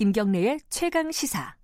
[0.00, 1.54] 김경래의 최강 시사.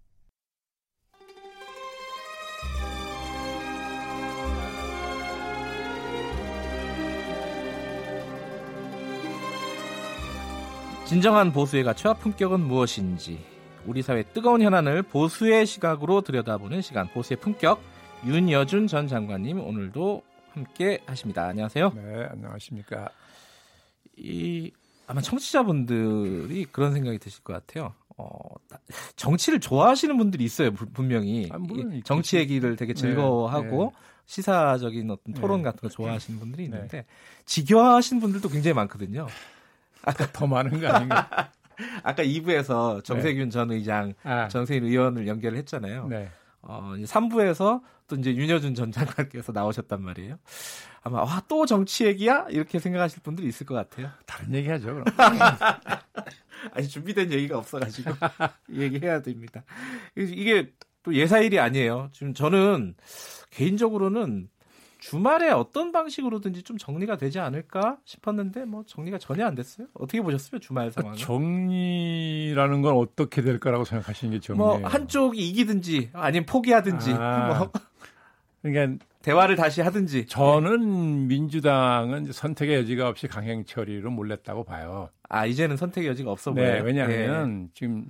[11.06, 13.42] 진정한 보수의 가치와 품격은 무엇인지
[13.86, 17.80] 우리 사회 뜨거운 현안을 보수의 시각으로 들여다보는 시간 보수의 품격
[18.26, 21.46] 윤여준 전 장관님 오늘도 함께 하십니다.
[21.46, 21.90] 안녕하세요.
[21.94, 23.08] 네, 안녕하십니까.
[24.18, 24.72] 이
[25.06, 27.94] 아마 청취자분들이 그런 생각이 드실 것 같아요.
[28.18, 28.38] 어,
[29.16, 31.48] 정치를 좋아하시는 분들이 있어요, 분명히.
[31.52, 31.58] 아,
[32.04, 33.90] 정치 얘기를 되게 네, 즐거워하고 네, 네.
[34.26, 35.64] 시사적인 어떤 토론 네.
[35.64, 36.76] 같은 거 좋아하시는 분들이 네.
[36.76, 37.04] 있는데
[37.44, 39.26] 지겨워하시는 분들도 굉장히 많거든요.
[40.02, 41.50] 아까 더 많은 거 아닌가?
[42.02, 44.48] 아까 2부에서 정세균 전 의장, 아.
[44.48, 46.08] 정세균 의원을 연결을 했잖아요.
[46.68, 50.38] 어, 3부에서 또 이제 윤여준 전 장관께서 나오셨단 말이에요.
[51.02, 54.10] 아마 와 또 정치 얘기야 이렇게 생각하실 분들이 있을 것 같아요.
[54.26, 54.86] 다른 얘기 하죠.
[54.86, 55.04] 그럼.
[56.72, 58.10] 아니 준비된 얘기가 없어가지고
[58.72, 59.62] 얘기해야 됩니다.
[60.16, 62.08] 이게 또 예사일이 아니에요.
[62.12, 62.94] 지금 저는
[63.50, 64.48] 개인적으로는
[64.98, 69.86] 주말에 어떤 방식으로든지 좀 정리가 되지 않을까 싶었는데 뭐 정리가 전혀 안 됐어요.
[69.94, 71.14] 어떻게 보셨어요 주말 상황?
[71.14, 74.78] 정리라는 건 어떻게 될까라고 생각하시는 게 정리예요?
[74.78, 77.70] 뭐 한쪽이 이기든지 아니면 포기하든지 아, 뭐
[78.62, 80.26] 그러니까 대화를 다시 하든지.
[80.26, 85.10] 저는 민주당은 선택의 여지가 없이 강행 처리로 몰렸다고 봐요.
[85.28, 86.74] 아 이제는 선택의 여지가 없어 네, 보여요.
[86.74, 87.68] 네, 왜냐하면 네.
[87.74, 88.06] 지금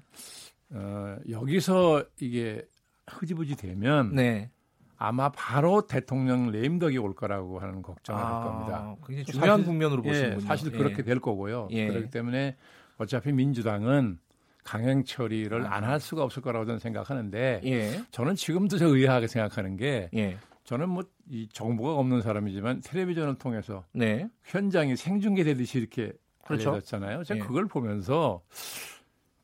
[0.70, 2.66] 어, 여기서 이게
[3.06, 4.50] 흐지부지 되면 네.
[4.98, 8.96] 아마 바로 대통령 레임덕이 올 거라고 하는 걱정을 아, 할 겁니다.
[9.06, 10.36] 굉장히 중요한 사실, 국면으로 보시는군요.
[10.42, 11.02] 예, 사실 그렇게 예.
[11.02, 11.68] 될 거고요.
[11.70, 11.88] 예.
[11.88, 12.56] 그렇기 때문에
[12.98, 14.18] 어차피 민주당은
[14.64, 15.76] 강행 처리를 아.
[15.76, 18.02] 안할 수가 없을 거라고 저는 생각하는데 예.
[18.10, 20.38] 저는 지금도 저 의아하게 생각하는 게 예.
[20.64, 24.28] 저는 뭐 이 정보가 없는 사람이지만 텔레비전을 통해서 네.
[24.44, 26.12] 현장이 생중계되듯이 이렇게
[26.44, 26.70] 그렇죠.
[26.70, 27.24] 알려졌잖아요.
[27.24, 27.42] 제가 예.
[27.44, 28.42] 그걸 보면서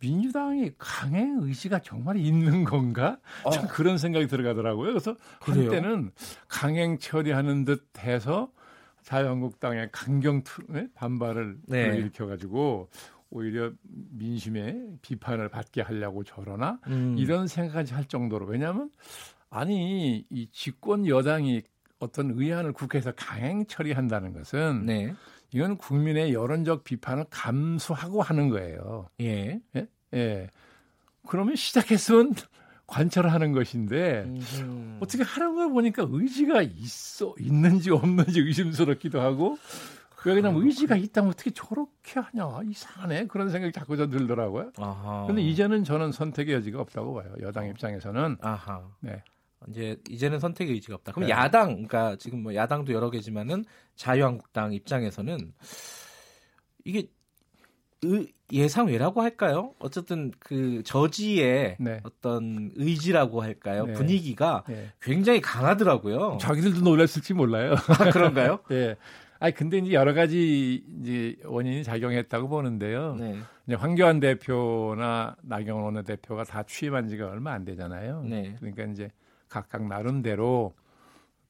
[0.03, 3.19] 민주당이 강행 의지가 정말 있는 건가?
[3.45, 3.51] 어.
[3.51, 4.89] 참 그런 생각이 들어가더라고요.
[4.89, 5.71] 그래서 그래요?
[5.71, 6.11] 한때는
[6.49, 8.51] 강행 처리하는 듯 해서
[9.03, 10.43] 자유한국당의 강경
[10.95, 11.97] 반발을 네.
[11.97, 12.89] 일으켜가지고
[13.31, 17.17] 오히려 민심의 비판을 받게 하려고 저러나 음.
[17.17, 18.91] 이런 생각까지 할 정도로 왜냐하면
[19.51, 21.63] 아니 이 집권 여당이
[21.99, 25.15] 어떤 의안을 국회에서 강행 처리한다는 것은 네.
[25.53, 29.09] 이건 국민의 여론적 비판을 감수하고 하는 거예요.
[29.21, 29.61] 예.
[29.77, 29.87] 예.
[30.15, 30.49] 예.
[31.27, 32.35] 그러면 시작했으면
[32.87, 34.99] 관찰하는 것인데 음흠.
[35.01, 39.57] 어떻게 하는 걸 보니까 의지가 있어 있는지 없는지 의심스럽기도 하고
[40.25, 44.73] 왜 그냥 의지가 있다면 어떻게 저렇게 하냐 이상하네 그런 생각이 자꾸 저 들더라고요.
[44.75, 47.35] 그런데 이제는 저는 선택의 여지가 없다고 봐요.
[47.41, 48.37] 여당 입장에서는.
[48.41, 48.83] 아하.
[49.01, 49.23] 네.
[49.69, 51.13] 이제 이제는 선택의 의지가 없다.
[51.13, 51.33] 그럼 네.
[51.33, 53.65] 야당, 그러니까 지금 뭐 야당도 여러 개지만은
[53.97, 55.53] 자유한국당 입장에서는
[56.85, 57.09] 이게
[58.03, 59.75] 의, 예상외라고 할까요?
[59.79, 62.01] 어쨌든 그 저지의 네.
[62.03, 63.87] 어떤 의지라고 할까요?
[63.87, 63.93] 네.
[63.95, 64.93] 분위기가 네.
[65.01, 66.39] 굉장히 강하더라고요.
[66.41, 67.75] 자기들도 놀랐을지 몰라요.
[67.89, 68.59] 아, 그런가요?
[68.69, 68.97] 네.
[69.39, 73.17] 아니 근데 이제 여러 가지 이제 원인이 작용했다고 보는데요.
[73.19, 73.37] 네.
[73.67, 78.23] 이제 황교안 대표나 나경원 원내대표가 다 취임한 지가 얼마 안 되잖아요.
[78.23, 78.55] 네.
[78.61, 79.11] 그러니까 이제
[79.53, 80.75] 각각 나름대로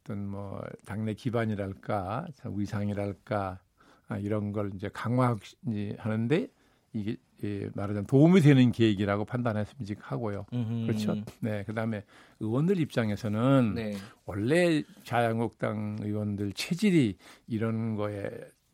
[0.01, 3.61] 어떤 뭐 당내 기반이랄까 위상이랄까
[4.09, 6.49] 아, 이런 걸 이제 강화하는데
[6.95, 10.47] 이게 예, 말하자면 도움이 되는 계획이라고 판단했으면 하고요.
[10.87, 11.17] 그렇죠.
[11.41, 11.65] 네.
[11.65, 12.05] 그다음에
[12.41, 13.97] 의원들 입장에서는 네.
[14.27, 18.31] 원래 자유한국당 의원들 체질이 이런 거에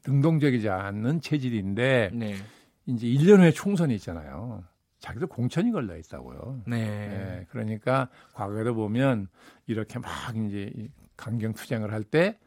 [0.06, 2.34] 능동적이지 않는 체질인데 네.
[2.86, 4.64] 이제 1년 후에 총선이 있잖아요.
[4.98, 6.62] 자기도 공천이 걸려 있다고요.
[6.66, 6.86] 네.
[6.86, 7.46] 네.
[7.50, 9.28] 그러니까 과거에도 보면
[9.66, 10.72] 이렇게 막 이제
[11.16, 12.38] 강경 투쟁을 할 때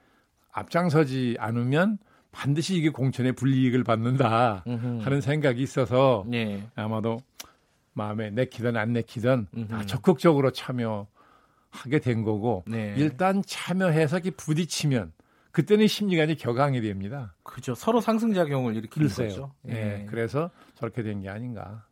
[0.52, 1.98] 앞장서지 않으면
[2.32, 6.68] 반드시 이게 공천의 불이익을 받는다 하는 생각이 있어서 네.
[6.76, 7.20] 아마도
[7.94, 12.94] 마음에 내키든 안 내키든 다 적극적으로 참여하게 된 거고 네.
[12.98, 15.12] 일단 참여해서 이렇게 부딪히면
[15.52, 17.36] 그때는 심리관이 격앙이 됩니다.
[17.44, 17.76] 그렇죠.
[17.76, 19.52] 서로 상승작용을 일으키는 거죠.
[19.64, 19.74] 네.
[19.74, 20.06] 네.
[20.10, 21.86] 그래서 저렇게 된 게 아닌가.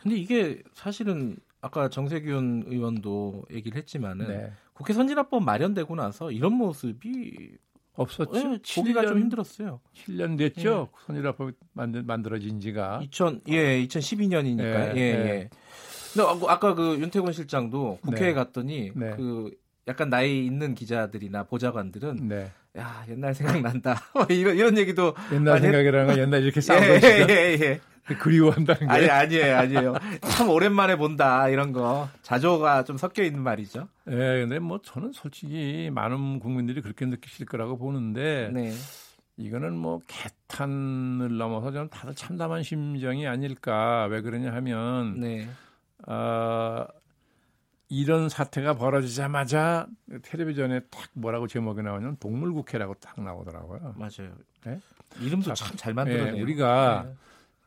[0.00, 4.52] 근데 이게 사실은 아까 정세균 의원도 얘기를 했지만은 네.
[4.72, 7.56] 국회 선진화법 마련되고 나서 이런 모습이
[7.94, 8.32] 없었죠.
[8.32, 9.80] 네, 보기가 좀 힘들었어요.
[9.94, 10.88] 7년 됐죠.
[10.92, 11.00] 예.
[11.06, 13.00] 선진화법 만들, 만들어진 지가.
[13.02, 14.96] 2000, 예, 2012년이니까.
[14.96, 15.00] 예, 예.
[15.00, 15.50] 예.
[16.14, 18.34] 근데 아까 그 윤태곤 실장도 국회에 네.
[18.34, 19.14] 갔더니 네.
[19.16, 19.50] 그
[19.88, 22.50] 약간 나이 있는 기자들이나 보좌관들은 네.
[22.76, 27.06] 야 옛날 생각난다 이런 이런 얘기도 옛날 생각이라는 건 옛날 이렇게 싸운 예, 거죠.
[27.06, 27.80] 예, 예.
[28.18, 29.94] 그리워한다는 게 아니 아니에요 아니에요
[30.30, 33.88] 참 오랜만에 본다 이런 거 자조가 좀 섞여 있는 말이죠.
[34.04, 38.72] 네, 근데 뭐 저는 솔직히 많은 국민들이 그렇게 느끼실 거라고 보는데 네.
[39.36, 45.48] 이거는 뭐 개탄을 넘어서 좀 다들 참담한 심정이 아닐까 왜 그러냐 하면 네.
[46.06, 46.84] 어,
[47.88, 49.86] 이런 사태가 벌어지자마자
[50.22, 53.94] 텔레비전에 딱 뭐라고 제목이 나오냐면 동물국회라고 딱 나오더라고요.
[53.96, 54.32] 맞아요.
[54.64, 54.78] 네?
[55.20, 56.34] 이름도 참 잘 만들었네요.
[56.34, 57.14] 네, 우리가 네.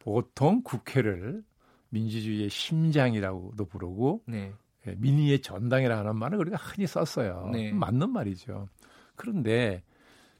[0.03, 1.43] 보통 국회를
[1.89, 4.51] 민주주의의 심장이라고도 부르고 네.
[4.87, 7.49] 예, 민의의 전당이라는 말을 우리가 흔히 썼어요.
[7.53, 7.71] 네.
[7.71, 8.67] 맞는 말이죠.
[9.15, 9.83] 그런데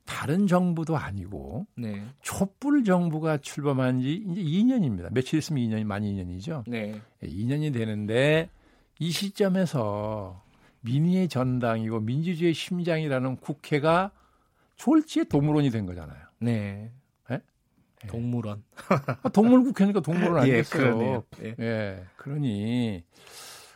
[0.06, 2.04] 다른 정부도 아니고 네.
[2.22, 5.14] 촛불 정부가 출범한 지 이제 2년입니다.
[5.14, 6.64] 며칠 있으면 2년이 만 2년이죠.
[6.68, 7.00] 네.
[7.22, 8.50] 2년이 예, 되는데
[8.98, 10.44] 이 시점에서
[10.82, 14.12] 민의의 전당이고 민주주의의 심장이라는 국회가
[14.78, 16.20] 졸지에 동물원이 된 거잖아요.
[16.40, 16.92] 네.
[18.04, 18.08] 네?
[18.08, 18.64] 동물원.
[19.24, 21.24] 아, 동물국회니까 동물원 예, 아니겠어요.
[21.44, 22.06] 예, 예.
[22.18, 23.04] 그러니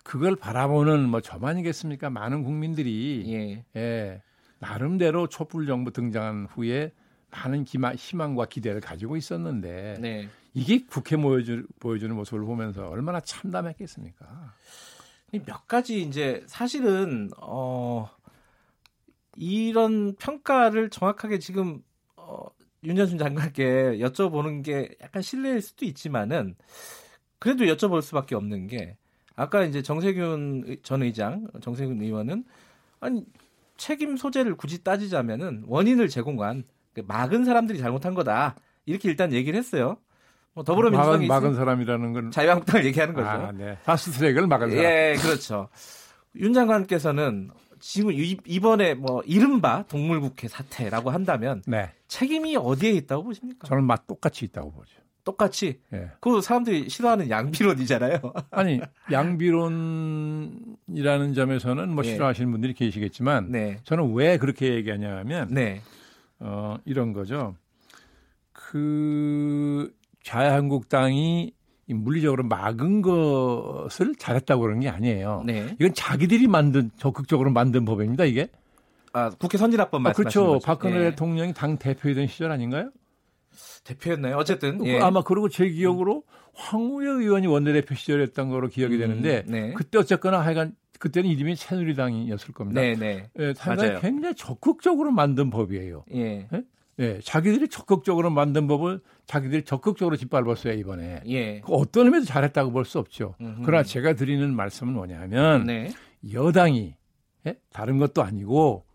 [0.03, 2.09] 그걸 바라보는 뭐 저만이겠습니까?
[2.09, 3.79] 많은 국민들이 예.
[3.79, 4.21] 예.
[4.59, 6.91] 나름대로 촛불 정부 등장한 후에
[7.31, 10.29] 많은 기마, 희망과 기대를 가지고 있었는데 네.
[10.53, 14.53] 이게 국회 보여주, 보여주는 모습을 보면서 얼마나 참담했겠습니까?
[15.45, 18.09] 몇 가지 이제 사실은 어
[19.35, 21.94] 이런 평가를 정확하게 지금 어
[22.85, 26.55] 윤전순 장관께 여쭤보는 게 약간 실례일 수도 있지만은
[27.39, 28.95] 그래도 여쭤볼 수밖에 없는 게
[29.35, 32.45] 아까 이제 정세균 전 의장, 정세균 의원은
[32.99, 33.25] 아니
[33.77, 38.55] 책임 소재를 굳이 따지자면은 원인을 제공한 그 막은 사람들이 잘못한 거다
[38.85, 39.97] 이렇게 일단 얘기를 했어요.
[40.53, 43.27] 뭐 더불어민주당이 막은, 막은 사람이라는 건 자유한국당을 얘기하는 거죠.
[43.27, 43.77] 아, 네.
[43.83, 44.83] 파스트트랙을 막은 사람.
[44.83, 45.67] 예, 그렇죠.
[46.37, 47.51] 윤 장관께서는
[47.87, 51.91] 지금 이번에 뭐 이른바 동물국회 사태라고 한다면 네.
[52.07, 53.67] 책임이 어디에 있다고 보십니까?
[53.67, 54.95] 저는 맛 똑같이 있다고 보죠.
[55.23, 55.79] 똑같이.
[55.93, 56.09] 예.
[56.19, 58.21] 그 사람들이 싫어하는 양비론이잖아요.
[58.49, 60.55] 아니 양비론이라는
[61.35, 62.09] 점에서는 뭐 예.
[62.09, 63.77] 싫어하시는 분들이 계시겠지만 네.
[63.83, 65.83] 저는 왜 그렇게 얘기하냐면 네.
[66.39, 67.55] 어, 이런 거죠.
[68.51, 69.93] 그
[70.23, 71.53] 자유한국당이
[71.87, 75.43] 물리적으로 막은 것을 잘했다고 그러는 게 아니에요.
[75.45, 75.75] 네.
[75.79, 78.25] 이건 자기들이 만든 적극적으로 만든 법입니다.
[78.25, 78.47] 이게.
[79.13, 80.65] 아, 국회 선진화법 말씀하시는 아, 그렇죠.
[80.65, 81.09] 박근혜 예.
[81.11, 82.91] 대통령이 당 대표이던 시절 아닌가요?
[83.83, 84.35] 대표였나요?
[84.35, 84.99] 어쨌든 그 예.
[84.99, 86.23] 아마 그리고 제 기억으로
[86.53, 89.73] 황우여 의원이 원내대표 시절이었던 거로 기억이 음, 되는데 네.
[89.73, 92.81] 그때 어쨌거나 하여간 그때는 이름이 새누리당이었을 겁니다.
[92.81, 93.29] 네, 네.
[93.39, 93.53] 예,
[94.01, 96.05] 굉장히 적극적으로 만든 법이에요.
[96.13, 96.47] 예.
[96.51, 96.63] 예?
[96.99, 101.21] 예, 자기들이 적극적으로 만든 법을 자기들이 적극적으로 짓밟았어요 이번에.
[101.25, 101.59] 예.
[101.61, 103.35] 그 어떤 의미에서 잘했다고 볼 수 없죠.
[103.41, 103.63] 음흠.
[103.65, 105.91] 그러나 제가 드리는 말씀은 뭐냐면 네.
[106.31, 106.95] 여당이
[107.47, 107.59] 예?
[107.71, 108.85] 다른 것도 아니고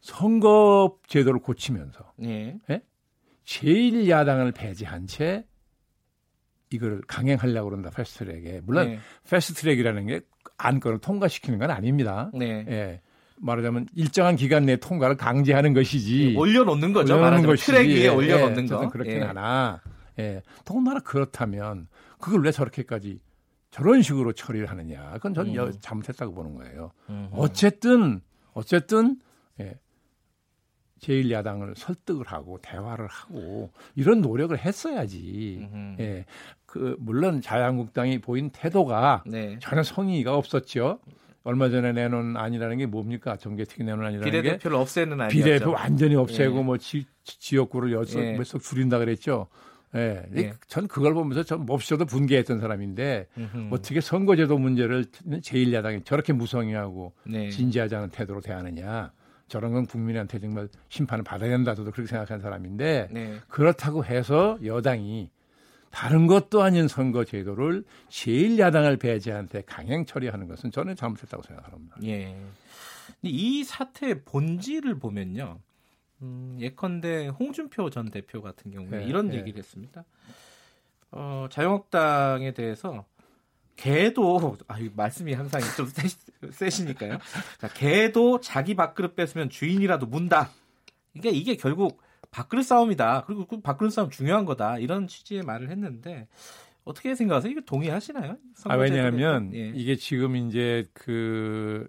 [0.00, 2.56] 선거 제도를 고치면서 예?
[2.70, 2.82] 예?
[3.44, 5.44] 제일 야당을 배제한 채
[6.70, 8.98] 이걸 강행하려고 그런다 패스트트랙에 물론 네.
[9.28, 10.20] 패스트트랙이라는 게
[10.58, 12.30] 안건을 통과시키는 건 아닙니다.
[12.34, 12.64] 네.
[12.68, 13.00] 예.
[13.38, 17.16] 말하자면 일정한 기간 내에 통과를 강제하는 것이지 예, 올려놓는 거죠.
[17.16, 18.88] 올려놓는 것이 트랙 위에 예, 올려놓는 예, 거.
[18.88, 19.20] 그렇긴 예.
[19.22, 19.80] 하나.
[20.18, 20.42] 예.
[20.64, 21.88] 더군다나 그렇다면
[22.18, 23.20] 그걸 왜 저렇게까지
[23.70, 25.12] 저런 식으로 처리를 하느냐.
[25.14, 25.72] 그건 저는 음.
[25.80, 26.92] 잘못했다고 보는 거예요.
[27.10, 27.28] 음.
[27.32, 28.20] 어쨌든
[28.54, 29.18] 어쨌든
[29.60, 29.78] 예.
[31.00, 35.68] 제1야당을 설득을 하고 대화를 하고 이런 노력을 했어야지.
[35.70, 35.96] 음흠.
[36.00, 36.24] 예.
[36.64, 39.58] 그 물론 자유한국당이 보인 태도가 네.
[39.60, 40.98] 전혀 성의가 없었죠.
[41.46, 43.36] 얼마 전에 내놓은 안이라는 게 뭡니까?
[43.36, 45.44] 정계특위 내놓은 안이라는 비례대표를 게 비례대표를 없애는 안이죠.
[45.44, 46.62] 비례대표 완전히 없애고 예.
[46.64, 48.32] 뭐 지, 지역구를 여섯 예.
[48.32, 49.46] 몇석 줄인다 그랬죠.
[49.94, 50.26] 예.
[50.34, 50.52] 예.
[50.66, 53.68] 전 그걸 보면서 전 몹시도 분개했던 사람인데 음흠.
[53.70, 57.48] 어떻게 선거제도 문제를 제1야당이 저렇게 무성의하고 네.
[57.50, 59.12] 진지하지 않은 태도로 대하느냐.
[59.46, 61.76] 저런 건 국민한테 정말 심판을 받아야 된다.
[61.76, 63.34] 저도 그렇게 생각하는 사람인데 네.
[63.46, 65.30] 그렇다고 해서 여당이
[65.96, 71.96] 다른 것도 아닌 선거 제도를 제일 야당을 배제한테 강행 처리하는 것은 저는 잘못했다고 생각합니다.
[72.04, 72.36] 예.
[73.22, 75.58] 이 사태의 본질을 보면요.
[76.20, 79.38] 음, 예컨대 홍준표 전 대표 같은 경우에 네, 이런 네.
[79.38, 80.04] 얘기를 했습니다.
[81.12, 83.06] 어, 자유한국당에 대해서
[83.76, 85.88] 개도 아 말씀이 항상 좀
[86.50, 87.16] 세, 시 니까요
[87.58, 90.50] 자, 개도 자기 밥그릇 뺏으면 주인이라도 문다.
[91.14, 92.02] 그러니까 이게 결국
[92.36, 93.24] 밥그릇 싸움이다.
[93.26, 94.78] 그리고 그 밥그릇 싸움 중요한 거다.
[94.78, 96.28] 이런 취지의 말을 했는데
[96.84, 97.50] 어떻게 생각하세요?
[97.50, 98.36] 이거 동의하시나요?
[98.64, 99.72] 아, 왜냐하면 예.
[99.74, 101.88] 이게 지금 이제 그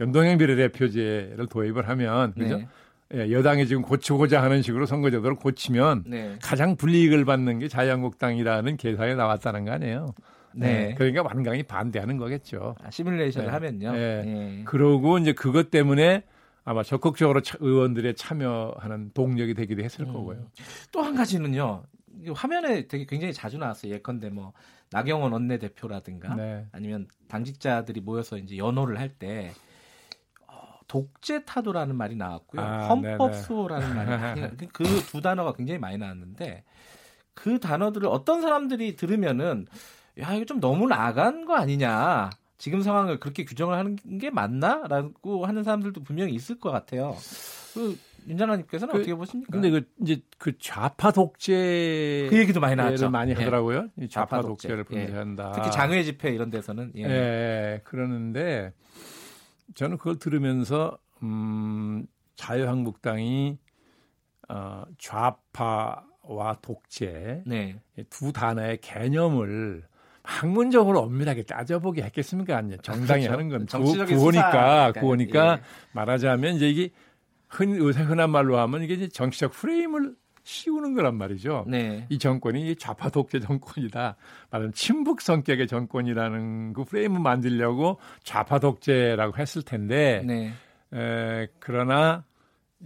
[0.00, 2.56] 연동형 비례대표제를 도입을 하면 그죠?
[2.56, 2.68] 네.
[3.14, 6.38] 예, 여당이 지금 고치고자 하는 식으로 선거제도를 고치면 네.
[6.42, 10.14] 가장 불이익을 받는 게 자유한국당이라는 계산이 나왔다는 거 아니에요.
[10.54, 10.88] 네.
[10.88, 10.94] 네.
[10.94, 12.76] 그러니까 완강히 반대하는 거겠죠.
[12.82, 13.52] 아, 시뮬레이션을 네.
[13.52, 13.92] 하면요.
[13.92, 14.22] 네.
[14.22, 14.62] 네.
[14.64, 16.24] 그러고 이제 그것 때문에
[16.64, 20.12] 아마 적극적으로 의원들의 참여하는 동력이 되기도 했을 음.
[20.12, 20.46] 거고요.
[20.92, 21.82] 또 한 가지는요.
[22.34, 23.92] 화면에 되게 굉장히 자주 나왔어요.
[23.94, 24.52] 예컨대 뭐
[24.90, 26.66] 나경원 원내대표라든가 네.
[26.72, 29.52] 아니면 당직자들이 모여서 이제 연호를 할때
[30.46, 30.52] 어,
[30.86, 32.60] 독재 타도라는 말이 나왔고요.
[32.62, 36.64] 아, 헌법 수호라는 말이 그 두 단어가 굉장히 많이 나왔는데
[37.34, 39.66] 그 단어들을 어떤 사람들이 들으면은
[40.20, 42.30] 야 이거 좀 너무 나간 거 아니냐.
[42.62, 47.16] 지금 상황을 그렇게 규정을 하는 게 맞나라고 하는 사람들도 분명히 있을 것 같아요.
[47.74, 49.50] 그 윤장관님께서는 그, 어떻게 보십니까?
[49.50, 53.10] 근데 그 이제 그 좌파 독재 그 얘기도 많이 나왔죠.
[53.10, 53.34] 많이 예.
[53.34, 53.88] 하더라고요.
[53.98, 54.06] 예.
[54.06, 55.06] 좌파, 좌파 독재를 독재.
[55.06, 55.48] 분쇄한다.
[55.48, 55.52] 예.
[55.56, 57.02] 특히 장외 집회 이런 데서는 예.
[57.02, 57.80] 예.
[57.82, 58.72] 그러는데
[59.74, 63.58] 저는 그걸 들으면서 음, 자유한국당이
[64.48, 67.80] 어, 좌파와 독재 네.
[68.08, 69.82] 두 단어의 개념을
[70.24, 72.56] 학문적으로 엄밀하게 따져보게 했겠습니까?
[72.56, 72.76] 아니요.
[72.82, 73.32] 정당이 그렇죠.
[73.32, 73.66] 하는 건
[74.06, 75.62] 구호니까 구호니까 예.
[75.92, 76.90] 말하자면 이제 이게
[77.48, 80.14] 흔 요새 흔한 말로 하면 이게 이제 정치적 프레임을
[80.44, 81.64] 씌우는 거란 말이죠.
[81.68, 82.06] 네.
[82.08, 84.16] 이 정권이 좌파 독재 정권이다.
[84.50, 90.52] 말하면 친북 성격의 정권이라는 그 프레임을 만들려고 좌파 독재라고 했을 텐데, 네.
[90.92, 92.24] 에, 그러나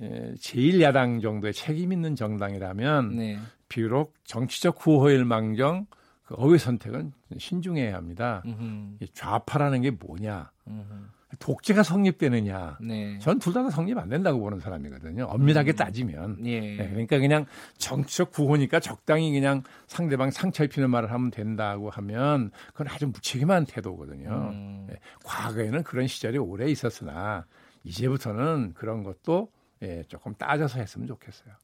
[0.01, 3.39] 에, 제1야당 정도의 책임 있는 정당이라면 네.
[3.69, 5.87] 비록 정치적 구호일 망정
[6.27, 8.43] 그 어휘 선택은 신중해야 합니다.
[8.45, 8.99] 음흠.
[9.15, 10.51] 좌파라는 게 뭐냐?
[10.67, 11.07] 음흠.
[11.39, 12.79] 독재가 성립되느냐?
[12.81, 13.19] 네.
[13.19, 15.25] 전둘 다 성립 안 된다고 보는 사람이거든요.
[15.25, 15.77] 엄밀하게 음.
[15.77, 16.47] 따지면.
[16.47, 16.61] 예.
[16.61, 17.47] 네, 그러니까 그냥
[17.79, 24.29] 정치적 구호니까 적당히 그냥 상대방 상처 입히는 말을 하면 된다고 하면 그건 아주 무책임한 태도거든요.
[24.53, 24.87] 음.
[24.89, 27.47] 네, 과거에는 그런 시절이 오래 있었으나
[27.85, 29.51] 이제부터는 그런 것도
[29.83, 31.55] 예, 조금 따져서 했으면 좋겠어요.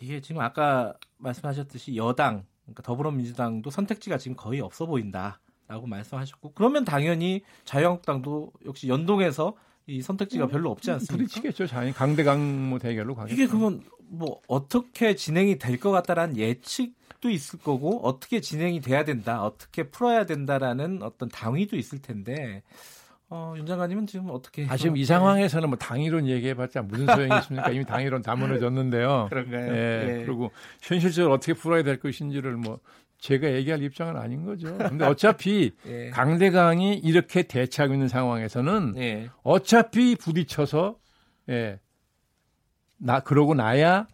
[0.00, 5.40] 이게 지금 아까 말씀하셨듯이 여당, 그러니까 더불어민주당도 선택지가 지금 거의 없어 보인다.
[5.68, 9.56] 라고 말씀하셨고 그러면 당연히 자유한국당도 역시 연동해서
[9.88, 11.16] 이 선택지가 음, 별로 없지 않습니까?
[11.28, 11.66] 부딪히겠죠.
[11.66, 13.34] 자연 강대강 뭐 대결로 가겠죠.
[13.34, 19.42] 이게 그러면 뭐 어떻게 진행이 될 것 같다라는 예측도 있을 거고 어떻게 진행이 돼야 된다,
[19.42, 22.62] 어떻게 풀어야 된다라는 어떤 당위도 있을 텐데
[23.28, 24.66] 어, 윤 장관님은 지금 어떻게?
[24.68, 27.70] 아, 지금 이 상황에서는 뭐 당이론 얘기해봤자 무슨 소용이 있습니까?
[27.70, 29.26] 이미 당이론 다 무너졌는데요.
[29.30, 29.72] 그런가요?
[29.74, 30.24] 예, 예.
[30.24, 32.78] 그리고 현실적으로 어떻게 풀어야 될 것인지를 뭐
[33.18, 34.76] 제가 얘기할 입장은 아닌 거죠.
[34.78, 36.10] 근데 어차피 예.
[36.10, 39.30] 강대강이 이렇게 대치하고 있는 상황에서는 예.
[39.42, 40.96] 어차피 부딪혀서
[41.48, 41.80] 예.
[42.98, 44.06] 나 그러고 나야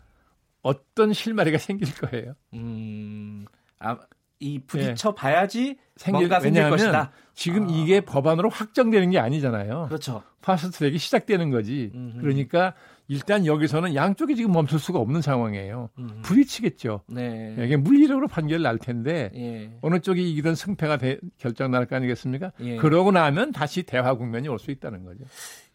[0.62, 2.34] 어떤 실마리가 생길 거예요.
[2.54, 3.44] 음.
[3.78, 3.98] 아,
[4.38, 7.12] 이 부딪혀 봐야지 생길, 뭔가 생길 것이다.
[7.34, 7.66] 지금 아.
[7.70, 9.86] 이게 법안으로 확정되는 게 아니잖아요.
[9.88, 10.22] 그렇죠.
[10.42, 11.90] 파스트트랙이 시작되는 거지.
[11.94, 12.20] 음흠.
[12.20, 12.74] 그러니까
[13.08, 15.90] 일단 여기서는 양쪽이 지금 멈출 수가 없는 상황이에요.
[15.98, 16.20] 음.
[16.22, 17.02] 부딪히겠죠.
[17.08, 17.54] 네.
[17.58, 19.70] 이게 물리적으로 판결 날 텐데 예.
[19.82, 22.52] 어느 쪽이 이기든 승패가 대, 결정 날 거 아니겠습니까?
[22.60, 22.76] 예.
[22.76, 25.24] 그러고 나면 다시 대화 국면이 올 수 있다는 거죠.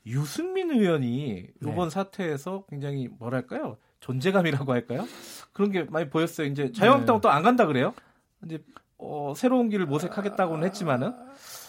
[0.06, 1.90] 유승민 의원이 이번 네.
[1.90, 3.78] 사태에서 굉장히 뭐랄까요?
[4.00, 5.06] 존재감이라고 할까요?
[5.54, 6.48] 그런 게 많이 보였어요.
[6.48, 7.22] 이제 자유한국당은 네.
[7.22, 7.94] 또안 간다 그래요?
[8.46, 8.60] 이제
[9.00, 11.14] 어, 새로운 길을 모색하겠다고는 했지만은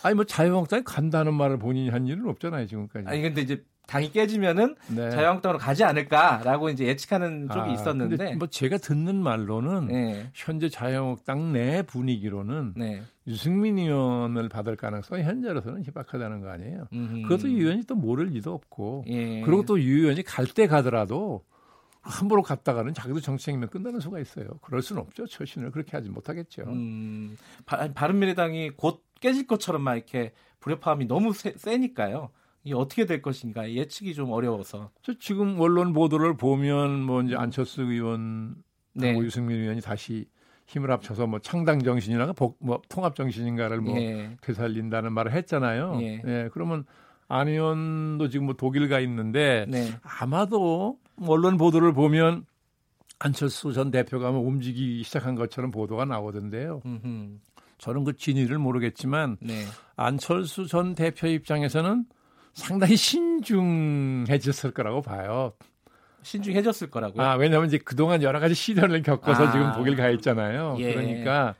[0.02, 3.06] 아니 뭐 자유한국당이 간다는 말을 본인이 한 일은 없잖아요 지금까지.
[3.08, 5.10] 아니 근데 이제 당이 깨지면은 네.
[5.10, 10.30] 자유한국당으로 가지 않을까라고 이제 예측하는 쪽이 아, 있었는데 뭐 제가 듣는 말로는 네.
[10.34, 13.02] 현재 자유한국당 내 분위기로는 네.
[13.26, 16.88] 유승민 의원을 받을 가능성이 현재로서는 희박하다는 거 아니에요.
[16.92, 17.22] 음흠.
[17.28, 19.40] 그것도 유 의원이 또 모를 리도 없고 예.
[19.42, 21.44] 그리고 또 유 의원이 갈 때 가더라도
[22.08, 24.46] 함부로 갔다가는 자기도 정치행면 끝나는 수가 있어요.
[24.62, 25.26] 그럴 수는 없죠.
[25.26, 26.62] 처신을 그렇게 하지 못하겠죠.
[26.62, 27.36] 음,
[27.66, 32.30] 바, 바른미래당이 곧 깨질 것처럼 막 이렇게 불협화음이 너무 세, 세니까요.
[32.64, 34.90] 이 어떻게 될 것인가 예측이 좀 어려워서.
[35.02, 38.56] 저 지금 언론 보도를 보면 뭐 이제 안철수 의원,
[38.94, 39.16] 네.
[39.18, 40.26] 유승민 의원이 다시
[40.66, 44.36] 힘을 합쳐서 뭐 창당 정신이나 복, 뭐 통합 정신인가를 뭐 예.
[44.40, 45.98] 되살린다는 말을 했잖아요.
[46.00, 46.22] 예.
[46.26, 46.48] 예.
[46.52, 46.84] 그러면
[47.28, 49.88] 안 의원도 지금 뭐 독일 가 있는데 네.
[50.02, 52.44] 아마도 언론 보도를 보면
[53.18, 56.82] 안철수 전 대표가 뭐 움직이기 시작한 것처럼 보도가 나오던데요.
[56.84, 57.38] 음흠.
[57.78, 59.64] 저는 그 진위를 모르겠지만 네.
[59.96, 62.04] 안철수 전 대표 입장에서는
[62.54, 65.52] 상당히 신중해졌을 거라고 봐요.
[66.22, 67.24] 신중해졌을 거라고요?
[67.24, 70.76] 아, 왜냐하면 이제 그동안 여러 가지 시련을 겪어서 아, 지금 독일 가 있잖아요.
[70.80, 70.92] 예.
[70.92, 71.54] 그러니까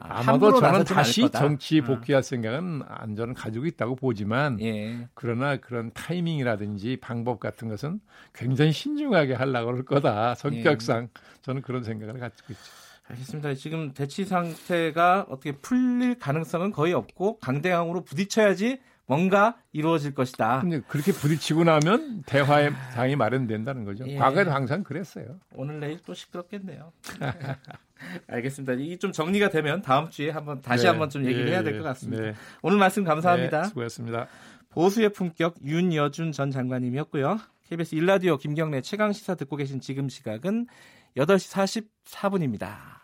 [0.00, 1.86] 아, 아마도 저는 다시 정치 아.
[1.86, 5.08] 복귀할 생각은 안전은 가지고 있다고 보지만 예.
[5.14, 8.00] 그러나 그런 타이밍이라든지 방법 같은 것은
[8.34, 10.34] 굉장히 신중하게 하려고 할 거다.
[10.34, 11.08] 성격상 예.
[11.42, 12.62] 저는 그런 생각을 가지고 있죠.
[13.08, 13.54] 알겠습니다.
[13.54, 18.78] 지금 대치 상태가 어떻게 풀릴 가능성은 거의 없고 강대강으로 부딪혀야지
[19.10, 20.62] 뭔가 이루어질 것이다.
[20.86, 24.06] 그렇게 부딪히고 나면 대화의 장이 마련된다는 거죠.
[24.06, 24.14] 예.
[24.14, 25.40] 과거에도 항상 그랬어요.
[25.56, 26.92] 오늘 내일 또 시끄럽겠네요.
[28.28, 28.74] 알겠습니다.
[28.74, 30.88] 이게 좀 정리가 되면 다음 주에 한번 다시 네.
[30.90, 31.52] 한번 좀 얘기를 예.
[31.54, 32.22] 해야 될 것 같습니다.
[32.22, 32.34] 네.
[32.62, 33.62] 오늘 말씀 감사합니다.
[33.62, 34.28] 네, 수고하셨습니다.
[34.68, 37.40] 보수의 품격 윤여준 전 장관님이었고요.
[37.68, 40.68] KBS 일라디오 김경래 최강 시사 듣고 계신 지금 시각은
[41.16, 42.99] 8시 44분입니다.